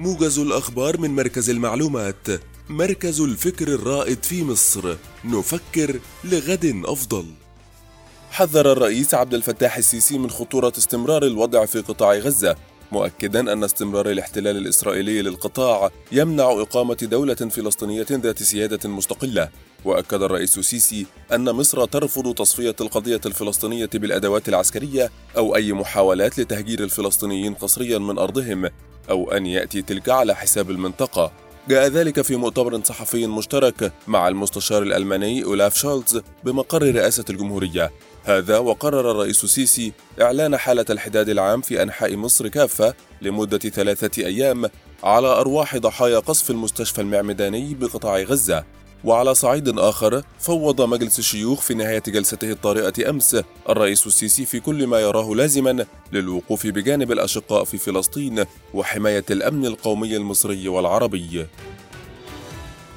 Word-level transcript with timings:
موجز 0.00 0.38
الأخبار 0.38 1.00
من 1.00 1.10
مركز 1.10 1.50
المعلومات 1.50 2.26
مركز 2.68 3.20
الفكر 3.20 3.68
الرائد 3.68 4.24
في 4.24 4.44
مصر. 4.44 4.96
نفكر 5.24 6.00
لغد 6.24 6.82
أفضل. 6.84 7.26
حذر 8.30 8.72
الرئيس 8.72 9.14
عبد 9.14 9.34
الفتاح 9.34 9.76
السيسي 9.76 10.18
من 10.18 10.30
خطورة 10.30 10.72
استمرار 10.78 11.22
الوضع 11.22 11.64
في 11.64 11.80
قطاع 11.80 12.14
غزة 12.14 12.56
مؤكدا 12.92 13.52
أن 13.52 13.64
استمرار 13.64 14.10
الاحتلال 14.10 14.56
الإسرائيلي 14.56 15.22
للقطاع 15.22 15.90
يمنع 16.12 16.44
إقامة 16.44 16.98
دولة 17.02 17.34
فلسطينية 17.34 18.06
ذات 18.10 18.42
سيادة 18.42 18.88
مستقلة. 18.88 19.48
وأكد 19.84 20.22
الرئيس 20.22 20.58
السيسي 20.58 21.06
أن 21.32 21.50
مصر 21.52 21.84
ترفض 21.84 22.34
تصفية 22.34 22.76
القضية 22.80 23.20
الفلسطينية 23.26 23.90
بالأدوات 23.94 24.48
العسكرية 24.48 25.10
أو 25.36 25.56
أي 25.56 25.72
محاولات 25.72 26.38
لتهجير 26.38 26.84
الفلسطينيين 26.84 27.54
قسريا 27.54 27.98
من 27.98 28.18
أرضهم. 28.18 28.70
أو 29.10 29.32
أن 29.32 29.46
يأتي 29.46 29.82
تلك 29.82 30.08
على 30.08 30.36
حساب 30.36 30.70
المنطقة. 30.70 31.32
جاء 31.68 31.86
ذلك 31.86 32.20
في 32.20 32.36
مؤتمر 32.36 32.84
صحفي 32.84 33.26
مشترك 33.26 33.92
مع 34.06 34.28
المستشار 34.28 34.82
الألماني 34.82 35.44
أولاف 35.44 35.74
شولتز 35.74 36.22
بمقر 36.44 36.82
رئاسة 36.82 37.24
الجمهورية. 37.30 37.90
هذا 38.24 38.58
وقرر 38.58 39.10
الرئيس 39.10 39.44
السيسي 39.44 39.92
إعلان 40.20 40.56
حالة 40.56 40.84
الحداد 40.90 41.28
العام 41.28 41.60
في 41.60 41.82
أنحاء 41.82 42.16
مصر 42.16 42.48
كافة 42.48 42.94
لمدة 43.22 43.58
ثلاثة 43.58 44.26
أيام 44.26 44.70
على 45.04 45.26
أرواح 45.28 45.76
ضحايا 45.76 46.18
قصف 46.18 46.50
المستشفى 46.50 47.00
المعمداني 47.00 47.74
بقطاع 47.74 48.22
غزة. 48.22 48.64
وعلى 49.04 49.34
صعيد 49.34 49.78
آخر 49.78 50.22
فوض 50.38 50.82
مجلس 50.82 51.18
الشيوخ 51.18 51.60
في 51.60 51.74
نهاية 51.74 52.02
جلسته 52.08 52.50
الطارئة 52.50 53.10
أمس 53.10 53.36
الرئيس 53.68 54.06
السيسي 54.06 54.44
في 54.44 54.60
كل 54.60 54.86
ما 54.86 55.00
يراه 55.00 55.34
لازما 55.34 55.86
للوقوف 56.12 56.66
بجانب 56.66 57.12
الأشقاء 57.12 57.64
في 57.64 57.78
فلسطين 57.78 58.44
وحماية 58.74 59.24
الأمن 59.30 59.66
القومي 59.66 60.16
المصري 60.16 60.68
والعربي. 60.68 61.46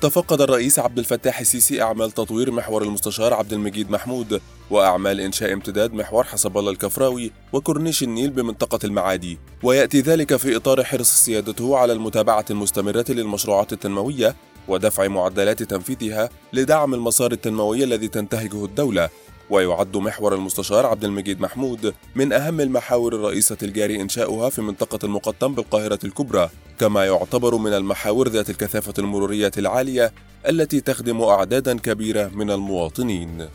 تفقد 0.00 0.40
الرئيس 0.40 0.78
عبد 0.78 0.98
الفتاح 0.98 1.40
السيسي 1.40 1.82
أعمال 1.82 2.10
تطوير 2.10 2.50
محور 2.50 2.82
المستشار 2.82 3.34
عبد 3.34 3.52
المجيد 3.52 3.90
محمود 3.90 4.40
وأعمال 4.70 5.20
إنشاء 5.20 5.52
امتداد 5.52 5.94
محور 5.94 6.24
حسب 6.24 6.58
الله 6.58 6.70
الكفراوي 6.70 7.32
وكورنيش 7.52 8.02
النيل 8.02 8.30
بمنطقة 8.30 8.78
المعادي. 8.84 9.38
ويأتي 9.62 10.00
ذلك 10.00 10.36
في 10.36 10.56
إطار 10.56 10.84
حرص 10.84 11.10
سيادته 11.10 11.76
على 11.76 11.92
المتابعة 11.92 12.44
المستمرة 12.50 13.04
للمشروعات 13.08 13.72
التنموية 13.72 14.36
ودفع 14.68 15.08
معدلات 15.08 15.62
تنفيذها 15.62 16.30
لدعم 16.52 16.94
المسار 16.94 17.32
التنموي 17.32 17.84
الذي 17.84 18.08
تنتهجه 18.08 18.64
الدولة 18.64 19.08
ويعد 19.50 19.96
محور 19.96 20.34
المستشار 20.34 20.86
عبد 20.86 21.04
المجيد 21.04 21.40
محمود 21.40 21.94
من 22.14 22.32
أهم 22.32 22.60
المحاور 22.60 23.14
الرئيسة 23.14 23.56
الجاري 23.62 24.00
إنشاؤها 24.00 24.50
في 24.50 24.62
منطقة 24.62 24.98
المقطم 25.04 25.54
بالقاهرة 25.54 25.98
الكبرى 26.04 26.50
كما 26.80 27.06
يعتبر 27.06 27.56
من 27.56 27.72
المحاور 27.72 28.28
ذات 28.28 28.50
الكثافة 28.50 28.94
المرورية 28.98 29.52
العالية 29.58 30.12
التي 30.48 30.80
تخدم 30.80 31.22
أعدادا 31.22 31.78
كبيرة 31.78 32.30
من 32.34 32.50
المواطنين. 32.50 33.48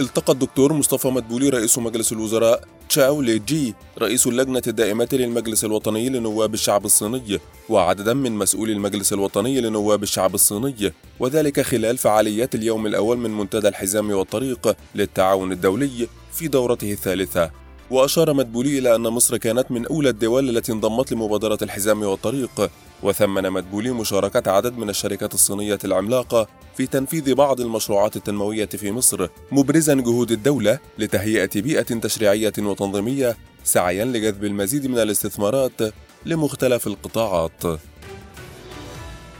التقى 0.00 0.32
الدكتور 0.32 0.72
مصطفى 0.72 1.08
مدبولي 1.08 1.48
رئيس 1.48 1.78
مجلس 1.78 2.12
الوزراء 2.12 2.64
تشاو 2.88 3.22
لي 3.22 3.38
جي 3.38 3.74
رئيس 4.02 4.26
اللجنة 4.26 4.62
الدائمة 4.66 5.08
للمجلس 5.12 5.64
الوطني 5.64 6.08
لنواب 6.08 6.54
الشعب 6.54 6.84
الصيني 6.84 7.40
وعددا 7.68 8.14
من 8.14 8.32
مسؤولي 8.32 8.72
المجلس 8.72 9.12
الوطني 9.12 9.60
لنواب 9.60 10.02
الشعب 10.02 10.34
الصيني 10.34 10.92
وذلك 11.20 11.60
خلال 11.60 11.98
فعاليات 11.98 12.54
اليوم 12.54 12.86
الأول 12.86 13.18
من 13.18 13.30
منتدى 13.30 13.68
الحزام 13.68 14.10
والطريق 14.10 14.76
للتعاون 14.94 15.52
الدولي 15.52 16.08
في 16.32 16.48
دورته 16.48 16.92
الثالثة. 16.92 17.61
وأشار 17.92 18.32
مدبولي 18.32 18.78
إلى 18.78 18.94
أن 18.94 19.00
مصر 19.02 19.36
كانت 19.36 19.70
من 19.70 19.86
أولى 19.86 20.08
الدول 20.08 20.48
التي 20.48 20.72
انضمت 20.72 21.12
لمبادرة 21.12 21.58
الحزام 21.62 22.02
والطريق 22.02 22.70
وثمن 23.02 23.50
مدبولي 23.50 23.90
مشاركة 23.90 24.50
عدد 24.50 24.78
من 24.78 24.90
الشركات 24.90 25.34
الصينية 25.34 25.78
العملاقة 25.84 26.46
في 26.76 26.86
تنفيذ 26.86 27.34
بعض 27.34 27.60
المشروعات 27.60 28.16
التنموية 28.16 28.66
في 28.66 28.92
مصر 28.92 29.28
مبرزا 29.52 29.94
جهود 29.94 30.30
الدولة 30.30 30.78
لتهيئة 30.98 31.60
بيئة 31.60 31.82
تشريعية 31.82 32.52
وتنظيمية 32.58 33.36
سعيا 33.64 34.04
لجذب 34.04 34.44
المزيد 34.44 34.86
من 34.86 34.98
الاستثمارات 34.98 35.80
لمختلف 36.26 36.86
القطاعات. 36.86 37.62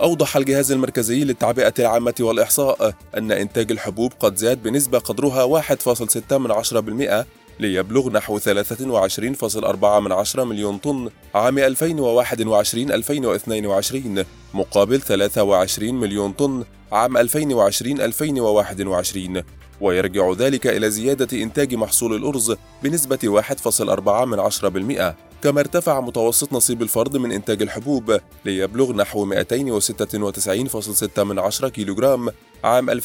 أوضح 0.00 0.36
الجهاز 0.36 0.72
المركزي 0.72 1.24
للتعبئة 1.24 1.74
العامة 1.78 2.14
والإحصاء 2.20 2.94
أن 3.16 3.32
إنتاج 3.32 3.70
الحبوب 3.70 4.12
قد 4.20 4.36
زاد 4.36 4.62
بنسبة 4.62 4.98
قدرها 4.98 5.44
1.6% 5.44 7.24
ليبلغ 7.60 8.10
نحو 8.10 8.38
23.4 8.38 10.38
مليون 10.38 10.78
طن 10.78 11.10
عام 11.34 11.74
2021-2022 11.74 14.24
مقابل 14.54 15.00
23 15.00 15.94
مليون 15.94 16.32
طن 16.32 16.64
عام 16.92 17.18
2020-2021 17.18 17.22
ويرجع 19.80 20.32
ذلك 20.32 20.66
إلى 20.66 20.90
زيادة 20.90 21.42
إنتاج 21.42 21.74
محصول 21.74 22.14
الأرز 22.14 22.56
بنسبة 22.82 23.42
1.4% 23.42 25.14
كما 25.42 25.60
ارتفع 25.60 26.00
متوسط 26.00 26.52
نصيب 26.52 26.82
الفرد 26.82 27.16
من 27.16 27.32
إنتاج 27.32 27.62
الحبوب 27.62 28.18
ليبلغ 28.44 28.92
نحو 28.92 29.34
296.6 29.34 31.68
كيلوغرام 31.68 32.28
عام 32.64 33.00
2021-2022 33.00 33.04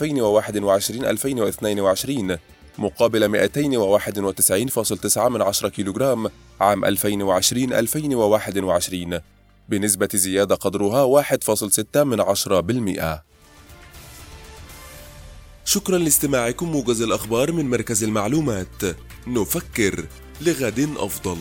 مقابل 2.78 3.50
291.9 3.50 5.68
كيلوغرام 5.68 6.30
عام 6.62 6.86
2020-2021 6.86 6.90
بنسبة 9.70 10.10
زيادة 10.14 10.56
قدرها 10.56 11.24
1.6 11.24 13.29
شكرا 15.72 15.98
لاستماعكم 15.98 16.72
موجز 16.72 17.02
الأخبار 17.02 17.52
من 17.52 17.70
مركز 17.70 18.04
المعلومات. 18.04 18.82
نفكر 19.28 20.06
لغد 20.42 20.90
أفضل. 20.98 21.38